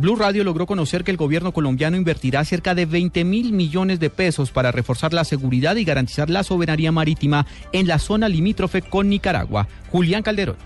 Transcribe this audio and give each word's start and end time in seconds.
Blue 0.00 0.16
Radio 0.16 0.42
logró 0.42 0.66
conocer 0.66 1.04
que 1.04 1.10
el 1.10 1.18
gobierno 1.18 1.52
colombiano 1.52 1.98
invertirá 1.98 2.42
cerca 2.46 2.74
de 2.74 2.86
20 2.86 3.24
mil 3.24 3.52
millones 3.52 4.00
de 4.00 4.08
pesos 4.08 4.50
para 4.50 4.72
reforzar 4.72 5.12
la 5.12 5.22
seguridad 5.22 5.76
y 5.76 5.84
garantizar 5.84 6.30
la 6.30 6.44
soberanía 6.44 6.90
marítima 6.90 7.46
en 7.72 7.86
la 7.86 7.98
zona 7.98 8.30
limítrofe 8.30 8.80
con 8.80 9.10
Nicaragua. 9.10 9.68
Julián 9.90 10.22
Calderón. 10.22 10.56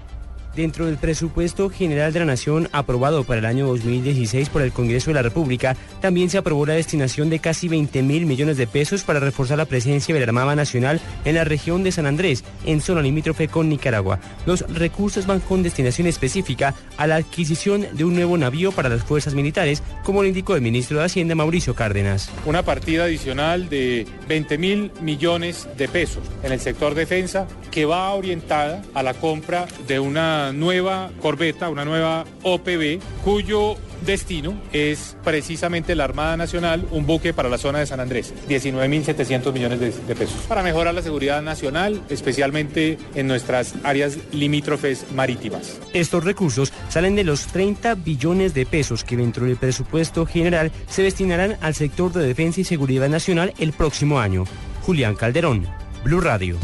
Dentro 0.56 0.86
del 0.86 0.96
presupuesto 0.96 1.68
general 1.68 2.14
de 2.14 2.20
la 2.20 2.24
Nación 2.24 2.70
aprobado 2.72 3.24
para 3.24 3.40
el 3.40 3.44
año 3.44 3.66
2016 3.66 4.48
por 4.48 4.62
el 4.62 4.72
Congreso 4.72 5.10
de 5.10 5.14
la 5.14 5.20
República, 5.20 5.76
también 6.00 6.30
se 6.30 6.38
aprobó 6.38 6.64
la 6.64 6.72
destinación 6.72 7.28
de 7.28 7.40
casi 7.40 7.68
20 7.68 8.02
mil 8.02 8.24
millones 8.24 8.56
de 8.56 8.66
pesos 8.66 9.02
para 9.02 9.20
reforzar 9.20 9.58
la 9.58 9.66
presencia 9.66 10.14
de 10.14 10.20
la 10.20 10.24
Armada 10.24 10.56
Nacional 10.56 10.98
en 11.26 11.34
la 11.34 11.44
región 11.44 11.84
de 11.84 11.92
San 11.92 12.06
Andrés, 12.06 12.42
en 12.64 12.80
zona 12.80 13.02
limítrofe 13.02 13.48
con 13.48 13.68
Nicaragua. 13.68 14.18
Los 14.46 14.60
recursos 14.72 15.26
van 15.26 15.40
con 15.40 15.62
destinación 15.62 16.06
específica 16.06 16.74
a 16.96 17.06
la 17.06 17.16
adquisición 17.16 17.88
de 17.92 18.04
un 18.04 18.14
nuevo 18.14 18.38
navío 18.38 18.72
para 18.72 18.88
las 18.88 19.02
fuerzas 19.02 19.34
militares, 19.34 19.82
como 20.04 20.22
lo 20.22 20.28
indicó 20.28 20.54
el 20.54 20.62
ministro 20.62 21.00
de 21.00 21.04
Hacienda 21.04 21.34
Mauricio 21.34 21.74
Cárdenas. 21.74 22.30
Una 22.46 22.62
partida 22.62 23.04
adicional 23.04 23.68
de 23.68 24.06
20 24.26 24.56
mil 24.56 24.90
millones 25.02 25.68
de 25.76 25.86
pesos 25.86 26.22
en 26.42 26.52
el 26.52 26.60
sector 26.60 26.94
defensa 26.94 27.46
que 27.70 27.84
va 27.84 28.14
orientada 28.14 28.82
a 28.94 29.02
la 29.02 29.12
compra 29.12 29.66
de 29.86 29.98
una 29.98 30.45
nueva 30.52 31.10
corbeta, 31.20 31.68
una 31.68 31.84
nueva 31.84 32.24
OPB, 32.42 33.00
cuyo 33.24 33.76
destino 34.04 34.60
es 34.72 35.16
precisamente 35.24 35.94
la 35.94 36.04
Armada 36.04 36.36
Nacional, 36.36 36.86
un 36.90 37.06
buque 37.06 37.32
para 37.32 37.48
la 37.48 37.58
zona 37.58 37.78
de 37.78 37.86
San 37.86 38.00
Andrés, 38.00 38.34
19.700 38.48 39.52
millones 39.52 39.80
de, 39.80 39.90
de, 39.90 40.14
pesos, 40.14 40.38
para 40.48 40.62
mejorar 40.62 40.94
la 40.94 41.02
seguridad 41.02 41.42
nacional, 41.42 42.02
especialmente 42.08 42.98
en 43.14 43.26
nuestras 43.26 43.74
áreas 43.84 44.18
limítrofes 44.32 45.06
marítimas. 45.14 45.80
Estos 45.92 46.24
recursos 46.24 46.72
salen 46.88 47.16
de 47.16 47.24
los 47.24 47.46
30 47.46 47.94
billones 47.96 48.54
de 48.54 48.66
pesos 48.66 49.04
que 49.04 49.16
dentro 49.16 49.46
del 49.46 49.56
presupuesto 49.56 50.26
general 50.26 50.72
se 50.88 51.02
destinarán 51.02 51.56
al 51.60 51.74
sector 51.74 52.12
de 52.12 52.26
defensa 52.26 52.60
y 52.60 52.64
seguridad 52.64 53.08
nacional 53.08 53.54
el 53.58 53.72
próximo 53.72 54.20
año. 54.20 54.44
Julián 54.82 55.16
Calderón, 55.16 55.66
Blue 56.04 56.20
Radio. 56.20 56.58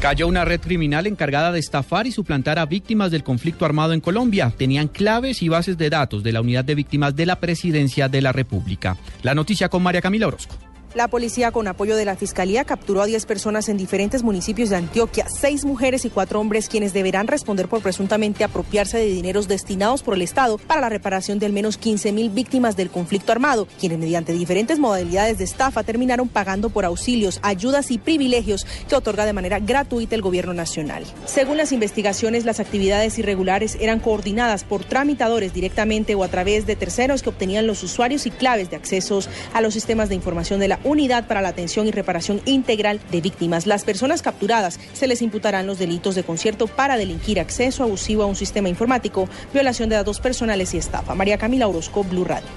Cayó 0.00 0.28
una 0.28 0.46
red 0.46 0.62
criminal 0.62 1.06
encargada 1.06 1.52
de 1.52 1.58
estafar 1.58 2.06
y 2.06 2.10
suplantar 2.10 2.58
a 2.58 2.64
víctimas 2.64 3.10
del 3.10 3.22
conflicto 3.22 3.66
armado 3.66 3.92
en 3.92 4.00
Colombia. 4.00 4.50
Tenían 4.56 4.88
claves 4.88 5.42
y 5.42 5.50
bases 5.50 5.76
de 5.76 5.90
datos 5.90 6.22
de 6.22 6.32
la 6.32 6.40
unidad 6.40 6.64
de 6.64 6.74
víctimas 6.74 7.14
de 7.14 7.26
la 7.26 7.38
Presidencia 7.38 8.08
de 8.08 8.22
la 8.22 8.32
República. 8.32 8.96
La 9.22 9.34
noticia 9.34 9.68
con 9.68 9.82
María 9.82 10.00
Camila 10.00 10.28
Orozco. 10.28 10.56
La 10.92 11.06
policía, 11.06 11.52
con 11.52 11.68
apoyo 11.68 11.94
de 11.94 12.04
la 12.04 12.16
Fiscalía, 12.16 12.64
capturó 12.64 13.02
a 13.02 13.06
10 13.06 13.24
personas 13.24 13.68
en 13.68 13.76
diferentes 13.76 14.24
municipios 14.24 14.70
de 14.70 14.76
Antioquia, 14.76 15.24
seis 15.28 15.64
mujeres 15.64 16.04
y 16.04 16.10
cuatro 16.10 16.40
hombres, 16.40 16.68
quienes 16.68 16.92
deberán 16.92 17.28
responder 17.28 17.68
por 17.68 17.80
presuntamente 17.80 18.42
apropiarse 18.42 18.98
de 18.98 19.06
dineros 19.06 19.46
destinados 19.46 20.02
por 20.02 20.14
el 20.14 20.22
Estado 20.22 20.58
para 20.58 20.80
la 20.80 20.88
reparación 20.88 21.38
de 21.38 21.46
al 21.46 21.52
menos 21.52 21.78
15 21.78 22.10
mil 22.10 22.30
víctimas 22.30 22.76
del 22.76 22.90
conflicto 22.90 23.30
armado, 23.30 23.68
quienes 23.78 24.00
mediante 24.00 24.32
diferentes 24.32 24.80
modalidades 24.80 25.38
de 25.38 25.44
estafa 25.44 25.84
terminaron 25.84 26.28
pagando 26.28 26.70
por 26.70 26.84
auxilios, 26.84 27.38
ayudas 27.44 27.92
y 27.92 27.98
privilegios 27.98 28.66
que 28.88 28.96
otorga 28.96 29.26
de 29.26 29.32
manera 29.32 29.60
gratuita 29.60 30.16
el 30.16 30.22
gobierno 30.22 30.54
nacional. 30.54 31.04
Según 31.24 31.56
las 31.56 31.70
investigaciones, 31.70 32.44
las 32.44 32.58
actividades 32.58 33.16
irregulares 33.16 33.78
eran 33.80 34.00
coordinadas 34.00 34.64
por 34.64 34.84
tramitadores 34.84 35.54
directamente 35.54 36.16
o 36.16 36.24
a 36.24 36.28
través 36.28 36.66
de 36.66 36.74
terceros 36.74 37.22
que 37.22 37.28
obtenían 37.28 37.68
los 37.68 37.84
usuarios 37.84 38.26
y 38.26 38.32
claves 38.32 38.70
de 38.70 38.76
accesos 38.76 39.28
a 39.52 39.60
los 39.60 39.72
sistemas 39.72 40.08
de 40.08 40.16
información 40.16 40.58
de 40.58 40.66
la 40.66 40.79
Unidad 40.84 41.26
para 41.26 41.42
la 41.42 41.48
Atención 41.48 41.86
y 41.86 41.90
Reparación 41.90 42.40
Integral 42.44 43.00
de 43.10 43.20
Víctimas. 43.20 43.66
Las 43.66 43.84
personas 43.84 44.22
capturadas 44.22 44.80
se 44.92 45.06
les 45.06 45.22
imputarán 45.22 45.66
los 45.66 45.78
delitos 45.78 46.14
de 46.14 46.22
concierto 46.22 46.66
para 46.66 46.96
delinquir 46.96 47.40
acceso 47.40 47.82
abusivo 47.82 48.22
a 48.22 48.26
un 48.26 48.36
sistema 48.36 48.68
informático, 48.68 49.28
violación 49.52 49.88
de 49.88 49.96
datos 49.96 50.20
personales 50.20 50.74
y 50.74 50.78
estafa. 50.78 51.14
María 51.14 51.38
Camila 51.38 51.68
Orozco, 51.68 52.04
Blue 52.04 52.24
Radio. 52.24 52.48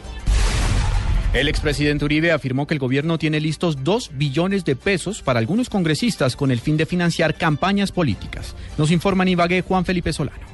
El 1.33 1.47
expresidente 1.47 2.05
Uribe 2.05 2.31
afirmó 2.31 2.67
que 2.67 2.75
el 2.75 2.79
gobierno 2.79 3.17
tiene 3.17 3.39
listos 3.39 3.83
dos 3.83 4.11
billones 4.13 4.65
de 4.65 4.75
pesos 4.75 5.23
para 5.23 5.39
algunos 5.39 5.67
congresistas 5.67 6.35
con 6.35 6.51
el 6.51 6.59
fin 6.59 6.77
de 6.77 6.85
financiar 6.85 7.33
campañas 7.33 7.91
políticas. 7.91 8.55
Nos 8.77 8.91
informa 8.91 9.23
en 9.23 9.29
Ibagué 9.29 9.61
Juan 9.61 9.83
Felipe 9.83 10.13
Solano. 10.13 10.52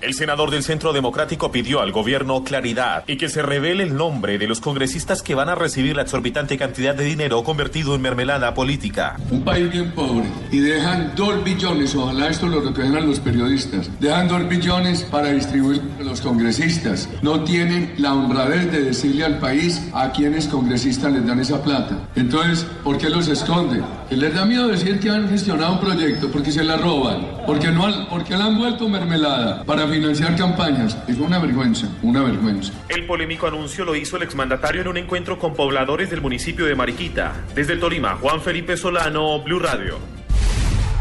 El 0.00 0.14
senador 0.14 0.50
del 0.50 0.62
Centro 0.62 0.94
Democrático 0.94 1.52
pidió 1.52 1.82
al 1.82 1.92
gobierno 1.92 2.42
claridad 2.42 3.04
y 3.06 3.18
que 3.18 3.28
se 3.28 3.42
revele 3.42 3.82
el 3.82 3.94
nombre 3.94 4.38
de 4.38 4.46
los 4.46 4.58
congresistas 4.58 5.22
que 5.22 5.34
van 5.34 5.50
a 5.50 5.54
recibir 5.54 5.94
la 5.94 6.02
exorbitante 6.02 6.56
cantidad 6.56 6.94
de 6.94 7.04
dinero 7.04 7.44
convertido 7.44 7.94
en 7.94 8.00
mermelada 8.00 8.54
política. 8.54 9.18
Un 9.30 9.44
país 9.44 9.70
bien 9.70 9.92
pobre 9.92 10.24
y 10.50 10.60
dejan 10.60 11.12
dos 11.16 11.44
billones, 11.44 11.94
ojalá 11.94 12.28
esto 12.28 12.46
lo 12.46 12.62
recojan 12.62 13.06
los 13.06 13.20
periodistas, 13.20 13.90
dejan 14.00 14.28
dos 14.28 14.48
billones 14.48 15.02
para 15.02 15.32
distribuir 15.32 15.82
a 15.98 16.02
los 16.02 16.22
congresistas. 16.22 17.06
No 17.20 17.44
tienen 17.44 17.92
la 17.98 18.14
honradez 18.14 18.72
de 18.72 18.82
decirle 18.82 19.26
al 19.26 19.38
país 19.38 19.82
a 19.92 20.12
quienes 20.12 20.48
congresistas 20.48 21.12
les 21.12 21.26
dan 21.26 21.40
esa 21.40 21.62
plata. 21.62 22.08
Entonces, 22.16 22.66
¿por 22.82 22.96
qué 22.96 23.10
los 23.10 23.28
esconden? 23.28 23.84
Que 24.10 24.16
les 24.16 24.34
da 24.34 24.44
miedo 24.44 24.66
decir 24.66 24.98
que 24.98 25.08
han 25.08 25.28
gestionado 25.28 25.74
un 25.74 25.78
proyecto 25.78 26.32
porque 26.32 26.50
se 26.50 26.64
la 26.64 26.76
roban, 26.76 27.28
porque 27.46 27.70
no, 27.70 28.08
porque 28.08 28.36
la 28.36 28.46
han 28.46 28.58
vuelto 28.58 28.88
mermelada 28.88 29.62
para 29.62 29.86
financiar 29.86 30.34
campañas. 30.34 30.98
Es 31.06 31.16
una 31.18 31.38
vergüenza, 31.38 31.88
una 32.02 32.24
vergüenza. 32.24 32.72
El 32.88 33.06
polémico 33.06 33.46
anuncio 33.46 33.84
lo 33.84 33.94
hizo 33.94 34.16
el 34.16 34.24
exmandatario 34.24 34.80
en 34.80 34.88
un 34.88 34.96
encuentro 34.96 35.38
con 35.38 35.54
pobladores 35.54 36.10
del 36.10 36.20
municipio 36.20 36.66
de 36.66 36.74
Mariquita. 36.74 37.34
Desde 37.54 37.74
el 37.74 37.78
Tolima, 37.78 38.16
Juan 38.16 38.40
Felipe 38.40 38.76
Solano, 38.76 39.44
Blue 39.44 39.60
Radio. 39.60 39.98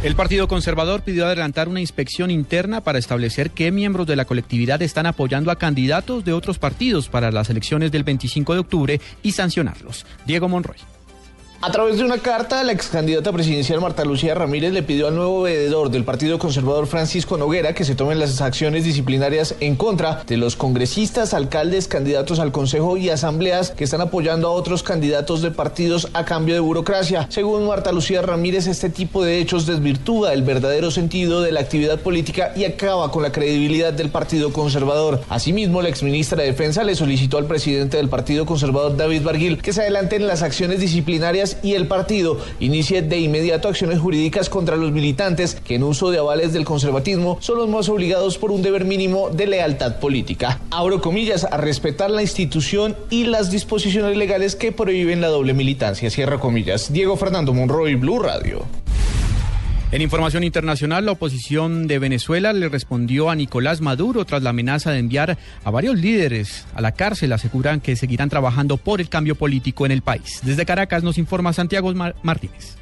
El 0.04 0.14
Partido 0.14 0.48
Conservador 0.48 1.02
pidió 1.02 1.26
adelantar 1.26 1.68
una 1.68 1.82
inspección 1.82 2.30
interna 2.30 2.82
para 2.82 3.00
establecer 3.00 3.50
qué 3.50 3.72
miembros 3.72 4.06
de 4.06 4.18
la 4.18 4.26
colectividad 4.26 4.84
están 4.84 5.08
apoyando 5.08 5.50
a 5.50 5.58
candidatos 5.58 6.24
de 6.24 6.34
otros 6.34 6.60
partidos 6.60 7.10
para 7.10 7.32
las 7.32 7.50
elecciones 7.50 7.92
del 7.92 8.04
25 8.04 8.54
de 8.54 8.60
octubre 8.60 9.02
y 9.24 9.32
sancionarlos. 9.32 10.06
Diego 10.28 10.48
Monroy. 10.48 10.78
A 11.62 11.72
través 11.74 11.98
de 11.98 12.06
una 12.06 12.20
carta, 12.20 12.64
la 12.64 12.72
ex 12.72 12.88
candidata 12.88 13.34
presidencial 13.34 13.82
Marta 13.82 14.06
Lucía 14.06 14.34
Ramírez 14.34 14.72
le 14.72 14.82
pidió 14.82 15.10
al 15.10 15.16
nuevo 15.16 15.42
veedor 15.42 15.92
del 15.92 16.06
Partido 16.06 16.40
Conservador 16.40 16.88
Francisco 16.88 17.38
Noguera 17.38 17.74
que 17.74 17.84
se 17.84 17.96
tomen 17.96 18.18
las 18.18 18.40
acciones 18.40 18.86
disciplinarias 18.86 19.56
en 19.60 19.76
contra 19.76 20.24
de 20.26 20.38
los 20.38 20.56
congresistas, 20.56 21.34
alcaldes, 21.34 21.90
candidatos 21.90 22.40
al 22.40 22.54
Consejo 22.54 22.96
y 22.96 23.10
asambleas 23.10 23.72
que 23.72 23.84
están 23.84 24.00
apoyando 24.00 24.48
a 24.48 24.52
otros 24.52 24.84
candidatos 24.84 25.42
de 25.42 25.52
partidos 25.52 26.08
a 26.14 26.24
cambio 26.24 26.54
de 26.54 26.62
burocracia. 26.62 27.28
Según 27.30 27.68
Marta 27.68 27.92
Lucía 27.92 28.22
Ramírez, 28.22 28.68
este 28.68 28.90
tipo 28.90 29.26
de 29.26 29.40
hechos 29.40 29.66
desvirtúa 29.66 30.32
el 30.32 30.44
verdadero 30.44 30.92
sentido 30.92 31.42
de 31.42 31.52
la 31.52 31.60
actividad 31.60 32.00
política 32.00 32.54
y 32.56 32.64
acaba 32.64 33.12
con 33.12 33.22
la 33.22 33.34
credibilidad 33.34 33.92
del 33.92 34.12
Partido 34.12 34.54
Conservador. 34.54 35.24
Asimismo, 35.28 35.82
la 35.82 35.90
exministra 35.90 36.42
de 36.42 36.48
Defensa 36.48 36.86
le 36.86 36.96
solicitó 36.96 37.38
al 37.38 37.48
presidente 37.48 37.98
del 37.98 38.08
Partido 38.08 38.46
Conservador, 38.46 38.96
David 38.96 39.24
Barguil, 39.24 39.62
que 39.62 39.74
se 39.74 39.82
adelanten 39.82 40.26
las 40.26 40.42
acciones 40.42 40.80
disciplinarias 40.80 41.49
y 41.64 41.74
el 41.74 41.88
partido 41.88 42.38
inicie 42.60 43.02
de 43.02 43.20
inmediato 43.20 43.68
acciones 43.68 44.00
jurídicas 44.00 44.50
contra 44.50 44.76
los 44.76 44.92
militantes 44.92 45.56
que 45.56 45.76
en 45.76 45.84
uso 45.84 46.12
de 46.12 46.20
avales 46.20 46.54
del 46.54 46.66
conservatismo 46.66 47.38
son 47.42 47.58
los 47.58 47.70
más 47.70 47.90
obligados 47.90 48.38
por 48.38 48.52
un 48.52 48.62
deber 48.62 48.86
mínimo 48.86 49.30
de 49.30 49.48
lealtad 49.48 50.00
política. 50.00 50.60
Abro 50.72 51.02
comillas, 51.02 51.46
a 51.46 51.58
respetar 51.58 52.12
la 52.12 52.22
institución 52.22 52.96
y 53.10 53.26
las 53.26 53.52
disposiciones 53.52 54.18
legales 54.18 54.56
que 54.56 54.72
prohíben 54.72 55.22
la 55.22 55.28
doble 55.28 55.54
militancia. 55.54 56.10
Cierra 56.10 56.40
comillas. 56.40 56.92
Diego 56.92 57.16
Fernando 57.18 57.54
Monroy, 57.54 57.96
Blue 57.96 58.20
Radio. 58.20 58.66
En 59.92 60.04
información 60.04 60.44
internacional, 60.44 61.08
la 61.08 61.14
oposición 61.14 61.88
de 61.88 61.98
Venezuela 61.98 62.54
le 62.54 62.70
respondió 62.70 63.32
a 63.32 63.36
Nicolás 63.36 63.82
Maduro 63.82 64.24
tras 64.24 64.44
la 64.44 64.52
amenaza 64.52 64.92
de 64.92 65.00
enviar 65.00 65.40
a 65.64 65.72
varios 65.72 65.98
líderes 65.98 66.68
a 66.76 66.82
la 66.82 66.92
cárcel. 66.92 67.34
Aseguran 67.34 67.82
que 67.82 67.96
seguirán 67.96 68.30
trabajando 68.30 68.78
por 68.78 69.02
el 69.02 69.10
cambio 69.10 69.34
político 69.34 69.88
en 69.88 69.92
el 69.92 70.04
país. 70.04 70.42
Desde 70.44 70.68
Caracas 70.68 71.02
nos 71.02 71.18
informa 71.18 71.54
Santiago 71.54 71.92
Martínez. 72.22 72.79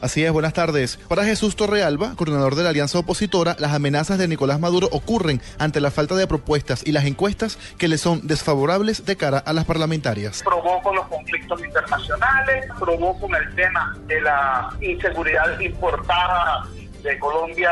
Así 0.00 0.24
es, 0.24 0.30
buenas 0.30 0.52
tardes. 0.52 0.96
Para 1.08 1.24
Jesús 1.24 1.56
Torrealba, 1.56 2.14
coordinador 2.14 2.54
de 2.54 2.62
la 2.62 2.70
Alianza 2.70 3.00
Opositora, 3.00 3.56
las 3.58 3.72
amenazas 3.72 4.16
de 4.18 4.28
Nicolás 4.28 4.60
Maduro 4.60 4.88
ocurren 4.92 5.40
ante 5.58 5.80
la 5.80 5.90
falta 5.90 6.14
de 6.14 6.28
propuestas 6.28 6.86
y 6.86 6.92
las 6.92 7.04
encuestas 7.04 7.58
que 7.78 7.88
le 7.88 7.98
son 7.98 8.24
desfavorables 8.26 9.06
de 9.06 9.16
cara 9.16 9.38
a 9.38 9.52
las 9.52 9.64
parlamentarias. 9.64 10.42
Provoco 10.44 10.94
los 10.94 11.06
conflictos 11.08 11.64
internacionales, 11.64 12.66
provoco 12.78 13.28
el 13.34 13.54
tema 13.56 13.96
de 14.06 14.20
la 14.20 14.68
inseguridad 14.80 15.58
importada 15.58 16.64
de 17.02 17.18
Colombia 17.18 17.70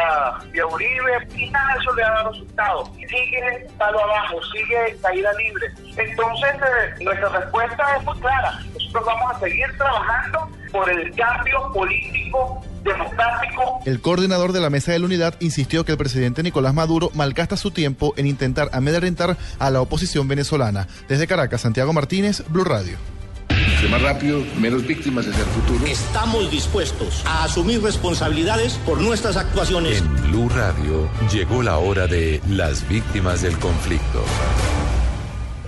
y 0.53 0.61
Uribe 0.61 1.29
y 1.37 1.51
nada 1.51 1.75
de 1.75 1.81
eso 1.81 1.95
le 1.95 2.03
ha 2.03 2.11
dado 2.11 2.31
resultados. 2.33 2.91
Sigue 2.97 3.67
palo 3.79 4.01
abajo, 4.03 4.41
sigue 4.53 4.97
caída 5.01 5.33
libre. 5.35 5.67
Entonces, 5.97 6.55
eh, 6.55 7.05
nuestra 7.05 7.29
respuesta 7.29 7.97
es 7.97 8.05
muy 8.05 8.19
clara 8.19 8.61
nosotros 8.87 9.05
vamos 9.07 9.37
a 9.37 9.41
seguir 9.41 9.67
trabajando 9.77 10.49
por 10.77 10.91
el 10.91 11.11
cambio 11.15 11.73
político 11.73 12.63
democrático. 12.85 13.81
El 13.87 14.01
coordinador 14.01 14.53
de 14.53 14.61
la 14.61 14.69
Mesa 14.69 14.93
de 14.93 14.99
la 14.99 15.07
Unidad 15.07 15.35
insistió 15.41 15.85
que 15.85 15.93
el 15.93 15.99
presidente 15.99 16.43
Nicolás 16.43 16.75
Maduro 16.75 17.11
malgasta 17.15 17.57
su 17.57 17.71
tiempo 17.71 18.13
en 18.19 18.27
intentar 18.27 18.69
amedrentar 18.73 19.39
a 19.59 19.71
la 19.71 19.81
oposición 19.81 20.29
venezolana. 20.29 20.87
Desde 21.09 21.27
Caracas, 21.27 21.63
Santiago 21.63 21.95
Martínez, 21.95 22.45
Blue 22.49 22.65
Radio. 22.65 22.99
más 23.91 24.03
rápido, 24.03 24.45
menos 24.59 24.87
víctimas 24.87 25.27
hacia 25.27 25.41
el 25.41 25.49
futuro. 25.49 25.87
Estamos 25.87 26.51
dispuestos 26.51 27.23
a 27.25 27.45
asumir 27.45 27.83
responsabilidades 27.83 28.75
por 28.85 29.01
nuestras 29.01 29.37
actuaciones. 29.39 29.99
En 29.99 30.31
Blue 30.31 30.49
Radio 30.51 31.09
llegó 31.33 31.63
la 31.63 31.79
hora 31.79 32.07
de 32.07 32.43
las 32.49 32.87
víctimas 32.87 33.41
del 33.41 33.59
conflicto. 33.59 34.25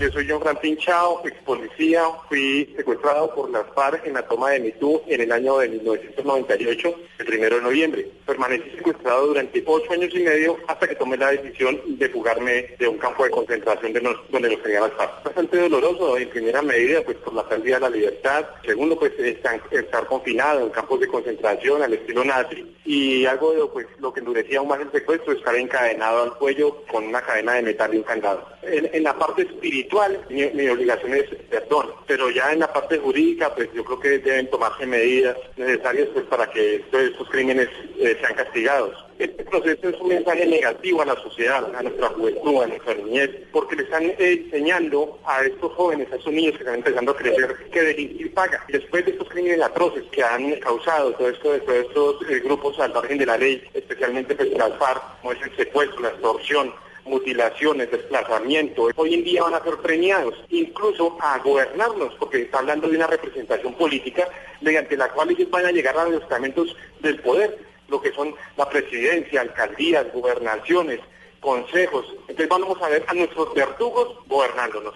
Yo 0.01 0.09
soy 0.13 0.29
John 0.29 0.41
Franklin 0.41 0.77
Chao, 0.77 1.23
ex 1.25 1.37
policía. 1.43 2.05
Fui 2.29 2.73
secuestrado 2.77 3.35
por 3.35 3.51
las 3.51 3.65
FARC 3.75 4.07
en 4.07 4.15
la 4.15 4.23
toma 4.23 4.51
de 4.51 4.61
Mitú 4.61 5.03
en 5.09 5.23
el 5.23 5.33
año 5.33 5.59
de 5.59 5.71
1998, 5.71 6.95
el 7.19 7.27
primero 7.27 7.57
de 7.57 7.63
noviembre. 7.63 8.09
Permanecí 8.25 8.71
secuestrado 8.77 9.27
durante 9.27 9.61
ocho 9.67 9.93
años 9.93 10.11
y 10.15 10.21
medio 10.21 10.57
hasta 10.69 10.87
que 10.87 10.95
tomé 10.95 11.17
la 11.17 11.33
decisión 11.33 11.81
de 11.99 12.09
fugarme 12.11 12.77
de 12.79 12.87
un 12.87 12.97
campo 12.97 13.25
de 13.25 13.31
concentración 13.31 13.93
de 13.93 14.01
donde 14.31 14.51
los 14.51 14.63
tenían 14.63 14.83
las 14.83 14.93
FARC. 14.93 15.25
Bastante 15.25 15.69
doloroso 15.69 16.17
en 16.17 16.31
primera 16.31 16.63
medida, 16.63 17.03
pues 17.03 17.17
por 17.17 17.35
la 17.35 17.49
pérdida 17.49 17.77
de 17.77 17.81
la 17.81 17.91
libertad. 17.91 18.47
Segundo, 18.65 18.97
pues 18.97 19.19
estar, 19.19 19.61
estar 19.73 20.07
confinado 20.07 20.61
en 20.61 20.71
campos 20.71 21.01
de 21.01 21.09
concentración 21.09 21.83
al 21.83 21.95
estilo 21.95 22.25
nazi. 22.25 22.73
Y 22.85 23.27
algo 23.27 23.53
de 23.53 23.67
pues, 23.67 23.87
lo 23.99 24.13
que 24.13 24.21
endurecía 24.21 24.61
aún 24.61 24.69
más 24.69 24.81
el 24.81 24.93
secuestro, 24.93 25.33
estar 25.33 25.57
encadenado 25.57 26.23
al 26.23 26.35
cuello 26.39 26.85
con 26.87 27.05
una 27.05 27.21
cadena 27.21 27.55
de 27.55 27.63
metal 27.63 27.93
y 27.93 27.99
un 27.99 28.05
candado. 28.05 28.47
En, 28.71 29.03
la 29.03 29.17
parte 29.17 29.43
espiritual, 29.43 30.21
mi, 30.29 30.69
obligación 30.69 31.15
es 31.15 31.27
perdón, 31.51 31.91
pero 32.07 32.31
ya 32.31 32.53
en 32.53 32.61
la 32.61 32.73
parte 32.73 32.99
jurídica, 32.99 33.55
pues 33.55 33.69
yo 33.73 33.85
creo 33.85 34.01
que 34.01 34.19
deben 34.19 34.51
tomarse 34.51 34.87
medidas 34.87 35.37
necesarias 35.57 36.09
pues, 36.13 36.25
para 36.27 36.51
que 36.51 36.77
estos 36.77 37.29
crímenes 37.31 37.69
eh, 37.99 38.17
sean 38.21 38.35
castigados. 38.35 38.95
Este 39.19 39.43
proceso 39.45 39.89
es 39.89 40.01
un 40.01 40.09
mensaje 40.09 40.47
negativo 40.47 41.03
a 41.03 41.07
la 41.07 41.17
sociedad, 41.17 41.75
a 41.75 41.83
nuestra 41.83 42.09
juventud, 42.11 42.63
a 42.63 42.67
nuestra 42.69 42.95
niñez, 42.95 43.31
porque 43.51 43.75
le 43.75 43.83
están 43.83 44.05
eh, 44.05 44.45
enseñando 44.45 45.19
a 45.25 45.43
estos 45.45 45.73
jóvenes, 45.73 46.13
a 46.13 46.17
estos 46.17 46.33
niños 46.33 46.53
que 46.53 46.61
están 46.61 46.77
empezando 46.77 47.13
a 47.13 47.17
crecer, 47.17 47.57
que 47.73 47.83
delinquir 47.83 48.33
paga. 48.33 48.65
Después 48.69 49.05
de 49.05 49.13
estos 49.13 49.29
crímenes 49.29 49.61
atroces 49.61 50.05
que 50.13 50.23
han 50.23 50.53
causado 50.61 51.13
todo 51.15 51.31
esto 51.31 51.53
de 51.53 51.81
estos 51.81 52.31
eh, 52.31 52.41
grupos 52.45 52.79
al 52.79 52.93
margen 52.93 53.19
de 53.19 53.27
la 53.27 53.37
ley, 53.37 53.63
especialmente 53.75 54.37
pues, 54.37 54.53
las 54.53 54.79
FARC, 54.79 55.03
como 55.21 55.33
es 55.33 55.43
el 55.43 55.57
secuestro, 55.57 56.01
la 56.01 56.11
extorsión, 56.11 56.73
mutilaciones, 57.09 57.91
desplazamiento, 57.91 58.89
hoy 58.97 59.15
en 59.15 59.25
día 59.25 59.43
van 59.43 59.55
a 59.55 59.65
ser 59.65 59.77
premiados, 59.79 60.35
incluso 60.51 61.17
a 61.21 61.39
gobernarnos, 61.39 62.15
porque 62.15 62.43
está 62.43 62.59
hablando 62.59 62.89
de 62.89 62.97
una 62.97 63.07
representación 63.07 63.75
política 63.75 64.29
mediante 64.61 64.97
la 64.97 65.09
cual 65.11 65.31
ellos 65.31 65.51
van 65.51 65.67
a 65.67 65.73
llegar 65.73 65.97
a 65.97 66.05
los 66.05 66.23
estamentos 66.23 66.77
del 67.01 67.21
poder, 67.21 67.59
lo 67.89 68.01
que 68.01 68.13
son 68.13 68.35
la 68.57 68.69
presidencia, 68.69 69.41
alcaldías, 69.41 70.07
gobernaciones, 70.13 71.01
consejos. 71.41 72.07
Entonces 72.29 72.49
vamos 72.49 72.81
a 72.83 72.89
ver 72.89 73.05
a 73.07 73.15
nuestros 73.15 73.55
verdugos 73.55 74.17
gobernándonos. 74.27 74.95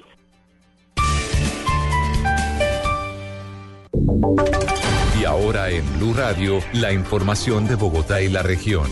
Y 5.18 5.24
ahora 5.24 5.70
en 5.70 5.98
Blue 5.98 6.14
Radio, 6.14 6.58
la 6.72 6.92
información 6.92 7.68
de 7.68 7.76
Bogotá 7.76 8.20
y 8.20 8.28
la 8.28 8.42
región. 8.42 8.88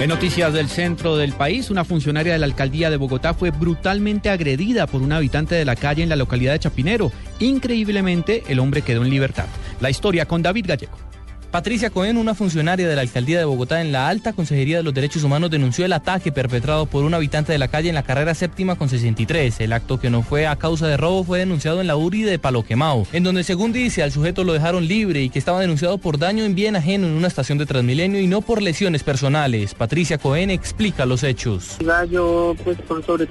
En 0.00 0.08
noticias 0.08 0.52
del 0.52 0.68
centro 0.68 1.16
del 1.16 1.32
país, 1.32 1.70
una 1.70 1.84
funcionaria 1.84 2.32
de 2.32 2.38
la 2.38 2.46
alcaldía 2.46 2.90
de 2.90 2.96
Bogotá 2.96 3.32
fue 3.32 3.50
brutalmente 3.50 4.28
agredida 4.28 4.86
por 4.86 5.02
un 5.02 5.12
habitante 5.12 5.54
de 5.54 5.64
la 5.64 5.76
calle 5.76 6.02
en 6.02 6.08
la 6.08 6.16
localidad 6.16 6.52
de 6.52 6.58
Chapinero. 6.58 7.12
Increíblemente, 7.38 8.42
el 8.48 8.58
hombre 8.58 8.82
quedó 8.82 9.02
en 9.02 9.10
libertad. 9.10 9.46
La 9.80 9.90
historia 9.90 10.26
con 10.26 10.42
David 10.42 10.66
Gallego. 10.68 11.13
Patricia 11.54 11.90
Cohen, 11.90 12.16
una 12.16 12.34
funcionaria 12.34 12.88
de 12.88 12.96
la 12.96 13.02
alcaldía 13.02 13.38
de 13.38 13.44
Bogotá 13.44 13.80
en 13.80 13.92
la 13.92 14.08
Alta 14.08 14.32
Consejería 14.32 14.78
de 14.78 14.82
los 14.82 14.92
Derechos 14.92 15.22
Humanos, 15.22 15.52
denunció 15.52 15.84
el 15.84 15.92
ataque 15.92 16.32
perpetrado 16.32 16.86
por 16.86 17.04
un 17.04 17.14
habitante 17.14 17.52
de 17.52 17.58
la 17.58 17.68
calle 17.68 17.90
en 17.90 17.94
la 17.94 18.02
carrera 18.02 18.34
séptima 18.34 18.74
con 18.74 18.88
63. 18.88 19.60
El 19.60 19.72
acto 19.72 20.00
que 20.00 20.10
no 20.10 20.24
fue 20.24 20.48
a 20.48 20.56
causa 20.56 20.88
de 20.88 20.96
robo 20.96 21.22
fue 21.22 21.38
denunciado 21.38 21.80
en 21.80 21.86
la 21.86 21.96
URI 21.96 22.22
de 22.22 22.40
Paloquemao, 22.40 23.06
en 23.12 23.22
donde 23.22 23.44
según 23.44 23.72
dice 23.72 24.02
al 24.02 24.10
sujeto 24.10 24.42
lo 24.42 24.52
dejaron 24.52 24.88
libre 24.88 25.22
y 25.22 25.30
que 25.30 25.38
estaba 25.38 25.60
denunciado 25.60 25.98
por 25.98 26.18
daño 26.18 26.42
en 26.42 26.56
bien 26.56 26.74
ajeno 26.74 27.06
en 27.06 27.12
una 27.12 27.28
estación 27.28 27.58
de 27.58 27.66
Transmilenio 27.66 28.20
y 28.20 28.26
no 28.26 28.40
por 28.40 28.60
lesiones 28.60 29.04
personales. 29.04 29.74
Patricia 29.74 30.18
Cohen 30.18 30.50
explica 30.50 31.06
los 31.06 31.22
hechos. 31.22 31.76
Yo, 32.10 32.56
pues 32.64 32.78
sobre 33.06 33.28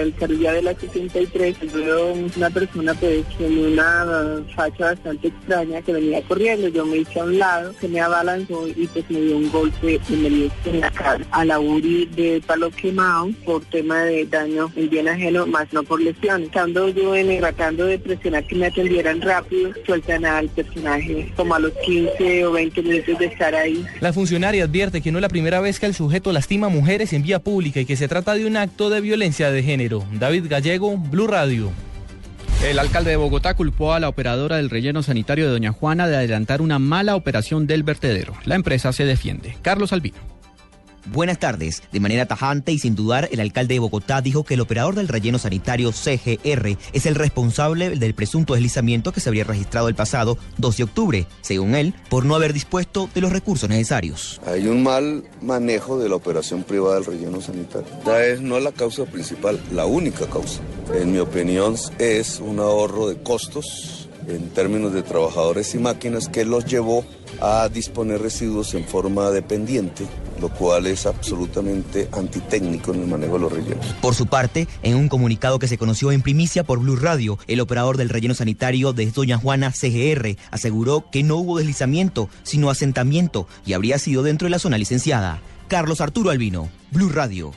el 0.00 0.14
de 0.18 0.62
la 0.62 0.72
63, 0.72 1.74
veo 1.74 2.14
una 2.14 2.48
persona 2.48 2.94
pues 2.94 3.26
una 3.38 4.42
facha 4.56 4.86
bastante 4.86 5.28
extraña 5.28 5.82
que 5.82 5.92
venía 5.92 6.22
yo 6.38 6.86
me 6.86 6.98
hice 6.98 7.18
a 7.20 7.24
un 7.24 7.38
lado, 7.38 7.74
se 7.80 7.88
me 7.88 8.00
abalanzó 8.00 8.68
y 8.68 8.86
pues 8.86 9.04
me 9.10 9.20
dio 9.20 9.36
un 9.36 9.50
golpe 9.50 10.00
en 10.08 10.80
la 10.80 10.90
cara 10.90 11.24
a 11.32 11.44
la 11.44 11.58
URI 11.58 12.06
de 12.06 12.40
palo 12.46 12.70
quemado 12.70 13.30
por 13.44 13.64
tema 13.64 14.02
de 14.04 14.24
daño 14.24 14.70
en 14.76 14.88
bien 14.88 15.08
ajeno, 15.08 15.46
más 15.46 15.72
no 15.72 15.82
por 15.82 16.00
lesión. 16.00 16.44
Estando 16.44 16.88
yo 16.88 17.16
en 17.16 17.38
tratando 17.40 17.86
de 17.86 17.98
presionar 17.98 18.46
que 18.46 18.54
me 18.54 18.66
atendieran 18.66 19.20
rápido, 19.20 19.72
sueltan 19.84 20.24
al 20.24 20.48
personaje 20.48 21.32
como 21.36 21.54
a 21.54 21.58
los 21.58 21.72
15 21.84 22.46
o 22.46 22.52
20 22.52 22.82
minutos 22.82 23.18
de 23.18 23.26
estar 23.26 23.54
ahí. 23.54 23.84
La 24.00 24.12
funcionaria 24.12 24.64
advierte 24.64 25.00
que 25.00 25.10
no 25.10 25.18
es 25.18 25.22
la 25.22 25.28
primera 25.28 25.60
vez 25.60 25.80
que 25.80 25.86
el 25.86 25.94
sujeto 25.94 26.32
lastima 26.32 26.68
a 26.68 26.70
mujeres 26.70 27.12
en 27.12 27.22
vía 27.22 27.40
pública 27.40 27.80
y 27.80 27.84
que 27.84 27.96
se 27.96 28.08
trata 28.08 28.34
de 28.34 28.46
un 28.46 28.56
acto 28.56 28.90
de 28.90 29.00
violencia 29.00 29.50
de 29.50 29.62
género. 29.62 30.04
David 30.12 30.46
Gallego, 30.48 30.96
Blue 30.96 31.26
Radio. 31.26 31.72
El 32.62 32.80
alcalde 32.80 33.10
de 33.10 33.16
Bogotá 33.16 33.54
culpó 33.54 33.92
a 33.92 34.00
la 34.00 34.08
operadora 34.08 34.56
del 34.56 34.68
relleno 34.68 35.04
sanitario 35.04 35.46
de 35.46 35.52
Doña 35.52 35.70
Juana 35.70 36.08
de 36.08 36.16
adelantar 36.16 36.60
una 36.60 36.80
mala 36.80 37.14
operación 37.14 37.68
del 37.68 37.84
vertedero. 37.84 38.34
La 38.46 38.56
empresa 38.56 38.92
se 38.92 39.04
defiende. 39.04 39.56
Carlos 39.62 39.92
Albino. 39.92 40.18
Buenas 41.06 41.38
tardes. 41.38 41.84
De 41.92 42.00
manera 42.00 42.26
tajante 42.26 42.72
y 42.72 42.78
sin 42.80 42.96
dudar, 42.96 43.28
el 43.30 43.38
alcalde 43.38 43.74
de 43.74 43.78
Bogotá 43.78 44.20
dijo 44.20 44.44
que 44.44 44.54
el 44.54 44.60
operador 44.60 44.96
del 44.96 45.06
relleno 45.06 45.38
sanitario 45.38 45.92
CGR 45.92 46.76
es 46.92 47.06
el 47.06 47.14
responsable 47.14 47.90
del 47.90 48.14
presunto 48.14 48.54
deslizamiento 48.54 49.12
que 49.12 49.20
se 49.20 49.28
habría 49.28 49.44
registrado 49.44 49.88
el 49.88 49.94
pasado 49.94 50.36
2 50.58 50.76
de 50.76 50.82
octubre, 50.82 51.26
según 51.40 51.76
él, 51.76 51.94
por 52.10 52.26
no 52.26 52.34
haber 52.34 52.52
dispuesto 52.52 53.08
de 53.14 53.20
los 53.20 53.32
recursos 53.32 53.70
necesarios. 53.70 54.40
Hay 54.44 54.66
un 54.66 54.82
mal 54.82 55.22
manejo 55.40 55.98
de 55.98 56.08
la 56.08 56.16
operación 56.16 56.64
privada 56.64 56.96
del 56.96 57.04
relleno 57.04 57.40
sanitario. 57.40 57.88
Ya 58.04 58.24
es 58.24 58.40
no 58.40 58.58
la 58.58 58.72
causa 58.72 59.04
principal, 59.04 59.58
la 59.72 59.86
única 59.86 60.26
causa. 60.26 60.60
En 60.94 61.12
mi 61.12 61.18
opinión 61.18 61.76
es 61.98 62.40
un 62.40 62.58
ahorro 62.60 63.08
de 63.08 63.22
costos 63.22 64.08
en 64.26 64.50
términos 64.50 64.92
de 64.92 65.02
trabajadores 65.02 65.74
y 65.74 65.78
máquinas 65.78 66.28
que 66.28 66.44
los 66.44 66.64
llevó 66.64 67.04
a 67.40 67.68
disponer 67.68 68.20
residuos 68.20 68.74
en 68.74 68.84
forma 68.84 69.30
dependiente 69.30 70.06
lo 70.40 70.48
cual 70.48 70.86
es 70.86 71.06
absolutamente 71.06 72.08
antitécnico 72.12 72.92
en 72.92 73.02
el 73.02 73.08
manejo 73.08 73.34
de 73.34 73.38
los 73.40 73.52
rellenos. 73.52 73.86
Por 74.00 74.14
su 74.14 74.26
parte, 74.26 74.68
en 74.82 74.96
un 74.96 75.08
comunicado 75.08 75.58
que 75.58 75.68
se 75.68 75.78
conoció 75.78 76.12
en 76.12 76.22
primicia 76.22 76.64
por 76.64 76.80
Blue 76.80 76.96
Radio, 76.96 77.38
el 77.46 77.60
operador 77.60 77.96
del 77.96 78.08
relleno 78.08 78.34
sanitario 78.34 78.92
de 78.92 79.10
Doña 79.10 79.38
Juana 79.38 79.72
CGR 79.72 80.36
aseguró 80.50 81.06
que 81.10 81.22
no 81.22 81.36
hubo 81.36 81.58
deslizamiento, 81.58 82.28
sino 82.42 82.70
asentamiento 82.70 83.46
y 83.66 83.72
habría 83.72 83.98
sido 83.98 84.22
dentro 84.22 84.46
de 84.46 84.50
la 84.50 84.58
zona 84.58 84.78
licenciada. 84.78 85.40
Carlos 85.68 86.00
Arturo 86.00 86.30
Albino, 86.30 86.68
Blue 86.92 87.10
Radio. 87.10 87.52